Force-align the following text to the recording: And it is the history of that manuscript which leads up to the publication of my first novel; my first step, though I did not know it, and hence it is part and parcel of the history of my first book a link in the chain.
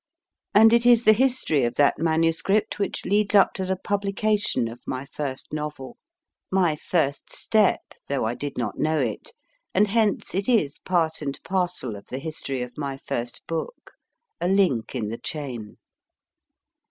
And 0.55 0.73
it 0.73 0.83
is 0.83 1.03
the 1.03 1.13
history 1.13 1.63
of 1.63 1.75
that 1.75 1.99
manuscript 1.99 2.79
which 2.79 3.05
leads 3.05 3.35
up 3.35 3.53
to 3.53 3.65
the 3.65 3.75
publication 3.75 4.67
of 4.67 4.81
my 4.87 5.05
first 5.05 5.53
novel; 5.53 5.95
my 6.49 6.75
first 6.75 7.29
step, 7.31 7.81
though 8.09 8.25
I 8.25 8.33
did 8.33 8.57
not 8.57 8.79
know 8.79 8.97
it, 8.97 9.31
and 9.75 9.87
hence 9.87 10.33
it 10.33 10.49
is 10.49 10.79
part 10.79 11.21
and 11.21 11.39
parcel 11.43 11.95
of 11.95 12.07
the 12.07 12.17
history 12.17 12.63
of 12.63 12.79
my 12.79 12.97
first 12.97 13.43
book 13.45 13.91
a 14.39 14.47
link 14.47 14.95
in 14.95 15.09
the 15.09 15.19
chain. 15.19 15.77